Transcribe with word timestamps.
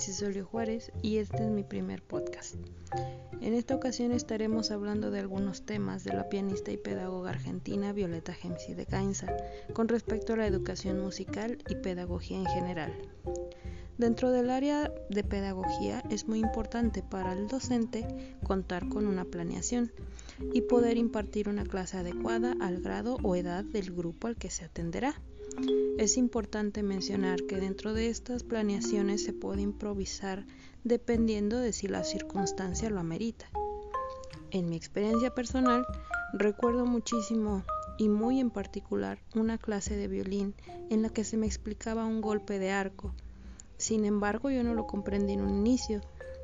Mitzi 0.00 0.14
Solio 0.14 0.46
Juárez 0.46 0.92
y 1.02 1.18
este 1.18 1.44
es 1.44 1.50
mi 1.50 1.62
primer 1.62 2.02
podcast. 2.02 2.54
En 3.42 3.52
esta 3.52 3.74
ocasión 3.74 4.12
estaremos 4.12 4.70
hablando 4.70 5.10
de 5.10 5.20
algunos 5.20 5.66
temas 5.66 6.04
de 6.04 6.14
la 6.14 6.30
pianista 6.30 6.70
y 6.70 6.78
pedagoga 6.78 7.28
argentina 7.28 7.92
Violeta 7.92 8.32
Gemsi 8.32 8.72
de 8.72 8.86
Gainza 8.86 9.26
con 9.74 9.88
respecto 9.88 10.32
a 10.32 10.36
la 10.36 10.46
educación 10.46 11.00
musical 11.00 11.58
y 11.68 11.74
pedagogía 11.74 12.38
en 12.38 12.46
general. 12.46 12.94
Dentro 13.98 14.30
del 14.30 14.48
área 14.48 14.90
de 15.10 15.22
pedagogía 15.22 16.02
es 16.08 16.26
muy 16.26 16.38
importante 16.38 17.02
para 17.02 17.34
el 17.34 17.46
docente 17.46 18.38
contar 18.42 18.88
con 18.88 19.06
una 19.06 19.26
planeación 19.26 19.92
y 20.52 20.62
poder 20.62 20.96
impartir 20.96 21.48
una 21.48 21.64
clase 21.64 21.98
adecuada 21.98 22.54
al 22.60 22.80
grado 22.80 23.18
o 23.22 23.36
edad 23.36 23.64
del 23.64 23.92
grupo 23.92 24.26
al 24.26 24.36
que 24.36 24.50
se 24.50 24.64
atenderá. 24.64 25.14
Es 25.98 26.16
importante 26.16 26.82
mencionar 26.82 27.42
que 27.44 27.56
dentro 27.56 27.92
de 27.92 28.08
estas 28.08 28.42
planeaciones 28.42 29.22
se 29.22 29.32
puede 29.32 29.62
improvisar 29.62 30.46
dependiendo 30.84 31.58
de 31.58 31.72
si 31.72 31.88
la 31.88 32.04
circunstancia 32.04 32.88
lo 32.88 33.00
amerita. 33.00 33.46
En 34.50 34.68
mi 34.68 34.76
experiencia 34.76 35.34
personal, 35.34 35.86
recuerdo 36.32 36.86
muchísimo 36.86 37.62
y 37.98 38.08
muy 38.08 38.40
en 38.40 38.50
particular 38.50 39.18
una 39.34 39.58
clase 39.58 39.96
de 39.96 40.08
violín 40.08 40.54
en 40.88 41.02
la 41.02 41.10
que 41.10 41.24
se 41.24 41.36
me 41.36 41.46
explicaba 41.46 42.06
un 42.06 42.20
golpe 42.20 42.58
de 42.58 42.70
arco. 42.70 43.14
Sin 43.76 44.04
embargo, 44.04 44.50
yo 44.50 44.64
no 44.64 44.74
lo 44.74 44.86
comprendí 44.86 45.34
en 45.34 45.42
un 45.42 45.50
inicio. 45.50 46.00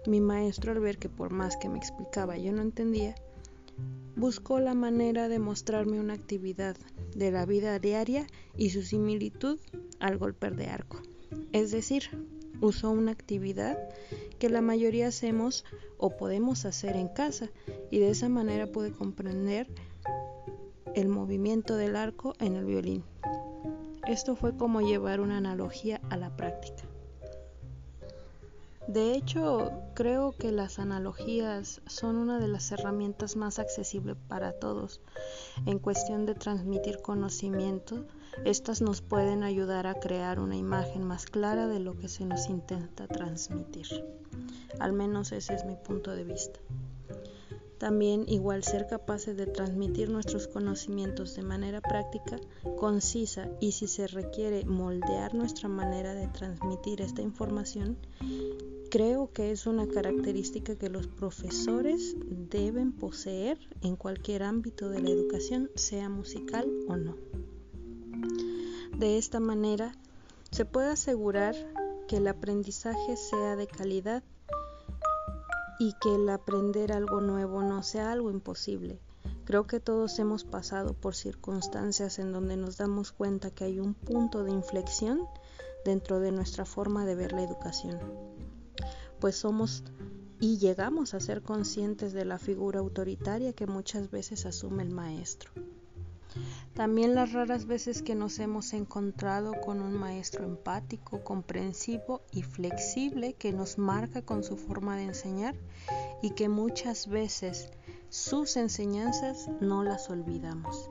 Mi 0.07 0.21
maestro, 0.21 0.73
al 0.73 0.81
ver 0.81 0.99
que 0.99 1.09
por 1.09 1.31
más 1.31 1.57
que 1.57 1.69
me 1.69 1.79
explicaba 1.79 2.37
yo 2.37 2.53
no 2.53 2.63
entendía, 2.63 3.15
buscó 4.17 4.61
la 4.61 4.75
manera 4.75 5.29
de 5.29 5.39
mostrarme 5.39 6.01
una 6.01 6.15
actividad 6.15 6.77
de 7.15 7.31
la 7.31 7.45
vida 7.47 7.79
diaria 7.79 8.27
y 8.57 8.71
su 8.71 8.83
similitud 8.83 9.59
al 10.01 10.17
golpe 10.19 10.51
de 10.51 10.67
arco. 10.67 11.03
Es 11.53 11.71
decir, 11.71 12.05
usó 12.61 12.91
una 12.91 13.13
actividad 13.13 13.79
que 14.39 14.49
la 14.49 14.63
mayoría 14.63 15.09
hacemos 15.09 15.65
o 15.99 16.17
podemos 16.17 16.65
hacer 16.65 16.97
en 16.97 17.09
casa 17.09 17.51
y 17.91 17.99
de 17.99 18.11
esa 18.11 18.29
manera 18.29 18.67
pude 18.67 18.93
comprender 18.93 19.69
el 20.95 21.09
movimiento 21.09 21.77
del 21.77 21.97
arco 21.97 22.35
en 22.41 22.57
el 22.57 22.65
violín. 22.65 23.05
Esto 24.07 24.37
fue 24.37 24.57
como 24.57 24.81
llevar 24.81 25.21
una 25.21 25.37
analogía 25.37 26.01
a 26.09 26.17
la 26.17 26.35
práctica. 26.37 26.86
De 28.89 29.15
hecho, 29.15 29.73
creo 29.95 30.33
que 30.33 30.53
las 30.53 30.79
analogías 30.79 31.81
son 31.87 32.17
una 32.17 32.39
de 32.39 32.47
las 32.47 32.71
herramientas 32.71 33.35
más 33.35 33.59
accesibles 33.59 34.17
para 34.29 34.53
todos. 34.53 35.01
En 35.67 35.81
cuestión 35.81 36.25
de 36.25 36.37
transmitir 36.37 37.03
conocimiento, 37.03 38.05
estas 38.45 38.83
nos 38.83 39.03
pueden 39.03 39.43
ayudar 39.43 39.89
a 39.89 39.95
crear 39.95 40.39
una 40.39 40.57
imagen 40.57 41.05
más 41.05 41.27
clara 41.27 41.67
de 41.67 41.81
lo 41.81 41.99
que 41.99 42.09
se 42.09 42.25
nos 42.25 42.49
intenta 42.49 43.09
transmitir. 43.09 43.87
Al 44.79 44.93
menos 44.93 45.33
ese 45.33 45.55
es 45.55 45.65
mi 45.65 45.75
punto 45.75 46.13
de 46.13 46.23
vista. 46.25 46.61
También 47.79 48.25
igual 48.29 48.65
ser 48.65 48.87
capaces 48.87 49.37
de 49.37 49.47
transmitir 49.47 50.09
nuestros 50.09 50.49
conocimientos 50.49 51.35
de 51.35 51.43
manera 51.43 51.81
práctica, 51.81 52.39
concisa 52.77 53.49
y 53.61 53.73
si 53.73 53.87
se 53.87 54.07
requiere 54.07 54.65
moldear 54.65 55.35
nuestra 55.35 55.69
manera 55.69 56.15
de 56.15 56.29
transmitir 56.29 57.03
esta 57.03 57.23
información, 57.23 57.99
Creo 58.89 59.33
que 59.33 59.51
es 59.51 59.67
una 59.67 59.89
característica 59.89 60.77
que 60.77 60.89
los 60.89 61.09
profesores 61.09 62.15
deben 62.51 62.93
poseer 62.93 63.59
en 63.83 63.97
cualquier 63.97 64.45
ámbito 64.45 64.89
de 64.89 65.03
la 65.03 65.11
educación, 65.11 65.71
sea 65.75 66.09
musical 66.09 66.71
o 66.87 66.97
no. 66.97 67.17
De 68.97 69.19
esta 69.19 69.41
manera, 69.41 69.93
se 70.53 70.65
puede 70.65 70.89
asegurar 70.89 71.57
que 72.07 72.19
el 72.19 72.29
aprendizaje 72.29 73.17
sea 73.17 73.57
de 73.57 73.67
calidad 73.67 74.23
y 75.79 75.95
que 76.01 76.15
el 76.15 76.29
aprender 76.29 76.93
algo 76.93 77.21
nuevo 77.21 77.63
no 77.63 77.83
sea 77.83 78.13
algo 78.13 78.31
imposible. 78.31 79.01
Creo 79.45 79.67
que 79.67 79.81
todos 79.81 80.19
hemos 80.19 80.45
pasado 80.45 80.95
por 80.95 81.15
circunstancias 81.15 82.19
en 82.19 82.33
donde 82.33 82.57
nos 82.57 82.77
damos 82.79 83.13
cuenta 83.13 83.51
que 83.51 83.65
hay 83.65 83.81
un 83.81 83.95
punto 83.95 84.45
de 84.45 84.53
inflexión 84.53 85.21
dentro 85.85 86.21
de 86.21 86.33
nuestra 86.33 86.65
forma 86.65 87.05
de 87.05 87.15
ver 87.15 87.33
la 87.33 87.43
educación 87.43 88.01
pues 89.21 89.37
somos 89.37 89.83
y 90.41 90.59
llegamos 90.59 91.15
a 91.15 91.21
ser 91.21 91.43
conscientes 91.43 92.13
de 92.13 92.25
la 92.25 92.39
figura 92.39 92.81
autoritaria 92.81 93.53
que 93.55 93.67
muchas 93.67 94.11
veces 94.11 94.45
asume 94.45 94.83
el 94.83 94.91
maestro. 94.91 95.51
También 96.75 97.15
las 97.15 97.33
raras 97.33 97.67
veces 97.67 98.03
que 98.03 98.15
nos 98.15 98.39
hemos 98.39 98.73
encontrado 98.73 99.53
con 99.65 99.81
un 99.81 99.95
maestro 99.95 100.45
empático, 100.45 101.25
comprensivo 101.25 102.23
y 102.33 102.43
flexible 102.43 103.35
que 103.35 103.53
nos 103.53 103.79
marca 103.79 104.23
con 104.23 104.45
su 104.45 104.57
forma 104.57 104.97
de 104.97 105.05
enseñar 105.05 105.55
y 106.23 106.31
que 106.31 106.49
muchas 106.49 107.09
veces 107.09 107.71
sus 108.09 108.57
enseñanzas 108.57 109.49
no 109.61 109.83
las 109.83 110.11
olvidamos. 110.11 110.91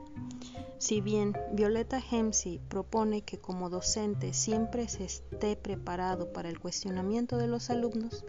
Si 0.78 1.00
bien 1.00 1.34
Violeta 1.52 2.00
Hemsi 2.10 2.60
propone 2.68 3.22
que 3.22 3.38
como 3.38 3.70
docente 3.70 4.34
siempre 4.34 4.88
se 4.88 5.04
esté 5.04 5.56
preparado 5.56 6.32
para 6.32 6.50
el 6.50 6.60
cuestionamiento 6.60 7.38
de 7.38 7.46
los 7.46 7.70
alumnos, 7.70 8.24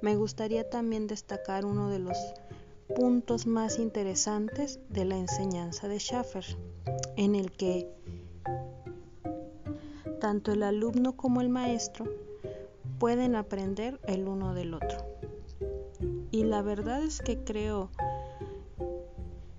me 0.00 0.14
gustaría 0.14 0.68
también 0.70 1.08
destacar 1.08 1.64
uno 1.64 1.90
de 1.90 1.98
los 1.98 2.16
puntos 2.94 3.46
más 3.46 3.78
interesantes 3.78 4.80
de 4.88 5.04
la 5.04 5.16
enseñanza 5.16 5.88
de 5.88 5.98
Schaffer, 5.98 6.44
en 7.16 7.34
el 7.34 7.52
que 7.52 7.88
tanto 10.20 10.52
el 10.52 10.62
alumno 10.62 11.16
como 11.16 11.40
el 11.40 11.48
maestro 11.48 12.06
pueden 12.98 13.36
aprender 13.36 14.00
el 14.06 14.26
uno 14.26 14.54
del 14.54 14.74
otro. 14.74 14.98
Y 16.30 16.44
la 16.44 16.62
verdad 16.62 17.02
es 17.02 17.20
que 17.20 17.38
creo 17.38 17.90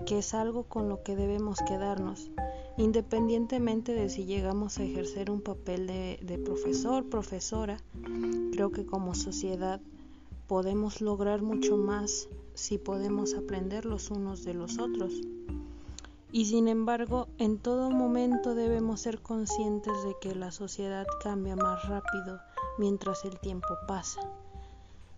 que 0.06 0.20
es 0.20 0.34
algo 0.34 0.64
con 0.64 0.90
lo 0.90 1.04
que 1.04 1.16
debemos 1.16 1.60
quedarnos, 1.62 2.32
independientemente 2.78 3.94
de 3.94 4.10
si 4.10 4.26
llegamos 4.26 4.80
a 4.80 4.84
ejercer 4.84 5.30
un 5.32 5.42
papel 5.42 5.88
de, 5.88 6.42
profesor, 6.44 7.08
profesora. 7.10 7.78
Creo 8.52 8.72
que 8.72 8.86
como 8.86 9.14
sociedad 9.16 9.80
podemos 10.50 11.00
lograr 11.00 11.42
mucho 11.42 11.78
más 11.78 12.28
si 12.56 12.78
podemos 12.78 13.36
aprender 13.36 13.86
los 13.86 14.12
unos 14.12 14.44
de 14.44 14.54
los 14.54 14.80
otros. 14.80 15.14
Y 16.34 16.46
sin 16.46 16.68
embargo, 16.68 17.30
en 17.38 17.58
todo 17.58 17.90
momento 17.90 18.54
debemos 18.56 19.00
ser 19.00 19.22
conscientes 19.22 19.94
de 20.04 20.16
que 20.20 20.36
la 20.36 20.52
sociedad 20.52 21.08
cambia 21.24 21.56
más 21.56 21.88
rápido 21.88 22.42
mientras 22.78 23.24
el 23.24 23.40
tiempo 23.40 23.68
pasa. 23.88 24.20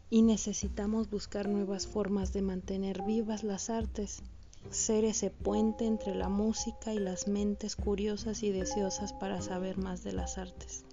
Y 0.09 0.21
necesitamos 0.21 1.09
buscar 1.09 1.49
nuevas 1.49 1.87
formas 1.87 2.31
de 2.33 2.43
mantener 2.43 3.01
vivas 3.01 3.43
las 3.43 3.69
artes 3.69 4.21
ser 4.69 5.05
ese 5.05 5.31
puente 5.31 5.85
entre 5.85 6.13
la 6.13 6.29
música 6.29 6.93
y 6.93 6.99
las 6.99 7.27
mentes 7.27 7.75
curiosas 7.75 8.43
y 8.43 8.51
deseosas 8.51 9.11
para 9.11 9.41
saber 9.41 9.77
más 9.77 10.03
de 10.03 10.13
las 10.13 10.37
artes. 10.37 10.83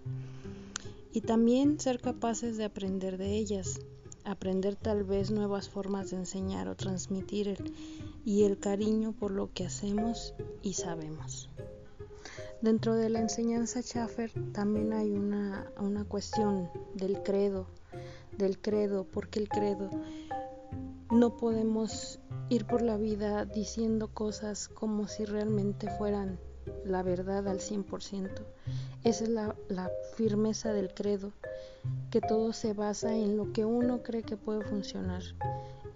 Y 1.12 1.20
también 1.20 1.78
ser 1.78 2.00
capaces 2.00 2.56
de 2.56 2.64
aprender 2.64 3.18
de 3.18 3.36
ellas, 3.36 3.80
aprender 4.30 4.76
tal 4.76 5.04
vez 5.04 5.30
nuevas 5.30 5.68
formas 5.68 6.10
de 6.10 6.16
enseñar 6.16 6.68
o 6.68 6.76
transmitir 6.76 7.48
el, 7.48 7.74
y 8.24 8.44
el 8.44 8.58
cariño 8.58 9.12
por 9.12 9.30
lo 9.30 9.52
que 9.52 9.66
hacemos 9.66 10.34
y 10.62 10.74
sabemos. 10.74 11.48
Dentro 12.60 12.94
de 12.94 13.08
la 13.08 13.20
enseñanza 13.20 13.82
Schaffer 13.82 14.32
también 14.52 14.92
hay 14.92 15.12
una, 15.12 15.70
una 15.80 16.04
cuestión 16.04 16.68
del 16.94 17.22
credo, 17.22 17.68
del 18.36 18.58
credo, 18.58 19.04
porque 19.04 19.38
el 19.38 19.48
credo 19.48 19.90
no 21.10 21.36
podemos 21.36 22.20
ir 22.48 22.66
por 22.66 22.82
la 22.82 22.96
vida 22.96 23.44
diciendo 23.44 24.08
cosas 24.08 24.68
como 24.68 25.08
si 25.08 25.24
realmente 25.24 25.88
fueran 25.96 26.38
la 26.84 27.02
verdad 27.02 27.48
al 27.48 27.60
100%. 27.60 28.30
Esa 29.08 29.24
es 29.24 29.30
la, 29.30 29.56
la, 29.70 29.90
firmeza 30.16 30.74
del 30.74 30.92
credo, 30.92 31.32
que 32.10 32.20
todo 32.20 32.52
se 32.52 32.74
basa 32.74 33.16
en 33.16 33.38
lo 33.38 33.54
que 33.54 33.64
uno 33.64 34.02
cree 34.02 34.22
que 34.22 34.36
puede 34.36 34.62
funcionar. 34.66 35.22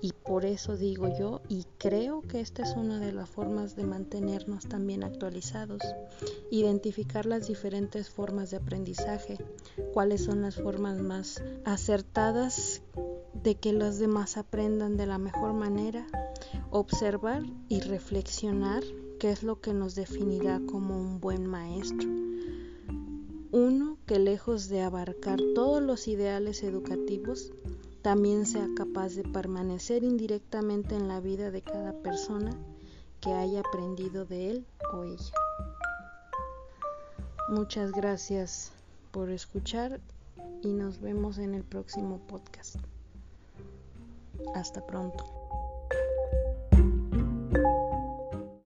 Y 0.01 0.15
por 0.15 0.47
eso 0.47 0.79
digo 0.79 1.11
yo, 1.19 1.43
y 1.47 1.67
creo 1.77 2.23
que 2.23 2.41
esta 2.41 2.63
es 2.63 2.75
una 2.75 2.99
de 3.01 3.13
las 3.13 3.29
formas 3.29 3.77
de 3.77 3.85
mantenernos 3.85 4.67
también 4.67 5.05
actualizados, 5.05 5.83
identificar 6.51 7.27
las 7.27 7.49
diferentes 7.49 8.09
formas 8.09 8.51
de 8.51 8.57
aprendizaje, 8.57 9.37
cuáles 9.93 10.25
son 10.25 10.41
las 10.41 10.55
formas 10.55 10.99
más 11.03 11.43
acertadas 11.67 12.81
de 13.35 13.57
que 13.57 13.75
los 13.75 13.99
demás 13.99 14.39
aprendan 14.39 14.97
de 14.97 15.05
la 15.05 15.19
mejor 15.19 15.53
manera 15.53 16.07
observar 16.71 17.43
y 17.69 17.81
reflexionar 17.81 18.83
qué 19.21 19.33
es 19.33 19.43
lo 19.43 19.61
que 19.61 19.75
nos 19.75 19.95
definirá 19.97 20.63
como 20.67 20.97
un 20.97 21.21
buen 21.21 21.47
maestro. 21.47 22.09
Uno 23.53 23.99
que 24.07 24.19
lejos 24.19 24.71
de 24.71 24.81
abarcar 24.81 25.39
todos 25.55 25.83
los 25.83 26.09
ideales 26.09 26.63
educativos, 26.63 27.53
también 28.01 28.47
sea 28.47 28.67
capaz 28.75 29.11
de 29.11 29.25
permanecer 29.25 30.05
indirectamente 30.05 30.95
en 30.95 31.07
la 31.07 31.21
vida 31.21 31.51
de 31.51 31.61
cada 31.61 31.93
persona 31.93 32.57
que 33.21 33.31
haya 33.31 33.61
aprendido 33.61 34.25
de 34.25 34.51
él 34.51 34.67
o 34.95 35.05
ella. 35.05 35.35
Muchas 37.51 37.93
gracias 37.93 38.73
por 39.11 39.29
escuchar 39.29 40.01
y 40.63 40.73
nos 40.73 41.03
vemos 41.03 41.37
en 41.37 41.55
el 41.55 41.63
próximo 41.63 42.21
podcast. 42.27 42.77
Hasta 44.55 44.87
pronto. 44.87 45.42